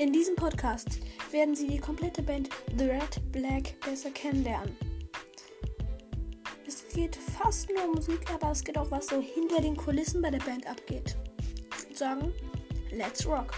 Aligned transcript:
In 0.00 0.14
diesem 0.14 0.34
Podcast 0.34 0.98
werden 1.30 1.54
Sie 1.54 1.66
die 1.66 1.78
komplette 1.78 2.22
Band 2.22 2.48
The 2.78 2.86
Red 2.86 3.20
Black 3.32 3.78
besser 3.84 4.10
kennenlernen. 4.10 4.74
Es 6.66 6.88
geht 6.94 7.16
fast 7.16 7.68
nur 7.68 7.84
um 7.84 7.96
Musik, 7.96 8.20
aber 8.32 8.50
es 8.50 8.64
geht 8.64 8.78
auch 8.78 8.90
was 8.90 9.08
so 9.08 9.20
hinter 9.20 9.60
den 9.60 9.76
Kulissen 9.76 10.22
bei 10.22 10.30
der 10.30 10.38
Band 10.38 10.66
abgeht. 10.66 11.18
Ich 11.76 11.84
würde 11.84 11.98
sagen, 11.98 12.32
let's 12.92 13.26
rock! 13.26 13.52